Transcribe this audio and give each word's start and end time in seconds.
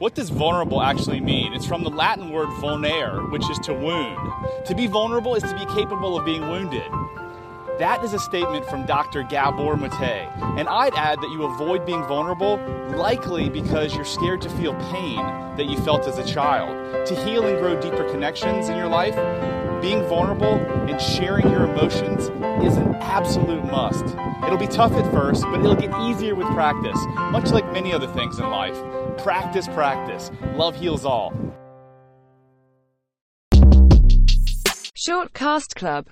What 0.00 0.14
does 0.14 0.30
vulnerable 0.30 0.80
actually 0.80 1.20
mean? 1.20 1.52
It's 1.52 1.66
from 1.66 1.84
the 1.84 1.90
Latin 1.90 2.30
word 2.30 2.48
vulnere, 2.62 3.30
which 3.30 3.42
is 3.50 3.58
to 3.64 3.74
wound. 3.74 4.32
To 4.64 4.74
be 4.74 4.86
vulnerable 4.86 5.34
is 5.34 5.42
to 5.42 5.54
be 5.54 5.66
capable 5.74 6.18
of 6.18 6.24
being 6.24 6.40
wounded. 6.40 6.90
That 7.78 8.02
is 8.02 8.14
a 8.14 8.18
statement 8.18 8.64
from 8.64 8.86
Dr. 8.86 9.24
Gabor 9.24 9.76
Mate. 9.76 10.30
And 10.56 10.70
I'd 10.70 10.94
add 10.94 11.20
that 11.20 11.28
you 11.28 11.42
avoid 11.42 11.84
being 11.84 12.02
vulnerable, 12.04 12.56
likely 12.96 13.50
because 13.50 13.94
you're 13.94 14.06
scared 14.06 14.40
to 14.40 14.48
feel 14.48 14.72
pain 14.90 15.18
that 15.58 15.66
you 15.66 15.76
felt 15.82 16.08
as 16.08 16.16
a 16.16 16.24
child. 16.24 17.06
To 17.06 17.14
heal 17.14 17.46
and 17.46 17.58
grow 17.58 17.78
deeper 17.78 18.08
connections 18.10 18.70
in 18.70 18.78
your 18.78 18.88
life, 18.88 19.14
being 19.82 20.02
vulnerable 20.08 20.54
and 20.88 20.98
sharing 20.98 21.50
your 21.50 21.64
emotions 21.64 22.30
is 22.64 22.78
absolute 23.20 23.64
must. 23.64 24.04
It'll 24.44 24.56
be 24.56 24.66
tough 24.66 24.92
at 24.92 25.10
first, 25.12 25.42
but 25.44 25.60
it'll 25.60 25.74
get 25.74 25.94
easier 26.00 26.34
with 26.34 26.46
practice, 26.48 26.98
much 27.30 27.50
like 27.50 27.70
many 27.72 27.92
other 27.92 28.06
things 28.06 28.38
in 28.38 28.48
life. 28.48 28.78
Practice, 29.18 29.68
practice. 29.68 30.30
Love 30.54 30.74
heals 30.74 31.04
all. 31.04 31.32
Short 34.94 35.32
Cast 35.32 35.76
Club 35.76 36.06